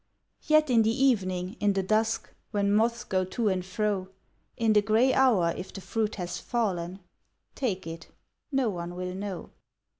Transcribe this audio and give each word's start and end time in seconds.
Yet 0.41 0.71
in 0.71 0.81
the 0.81 0.89
evening, 0.89 1.57
in 1.59 1.73
the 1.73 1.83
dusk 1.83 2.33
When 2.49 2.73
moths 2.73 3.03
go 3.03 3.23
to 3.23 3.49
and 3.49 3.63
fro, 3.63 4.09
In 4.57 4.73
the 4.73 4.81
gray 4.81 5.13
hour 5.13 5.53
if 5.55 5.71
the 5.71 5.79
fruit 5.81 6.15
has 6.15 6.39
fallen, 6.39 7.01
Take 7.53 7.85
it, 7.85 8.07
no 8.51 8.67
one 8.71 8.95
will 8.95 9.13
know. 9.13 9.51